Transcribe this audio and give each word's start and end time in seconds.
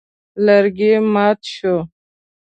لرګی 0.45 0.91
مات 1.13 1.39
شو. 1.53 1.75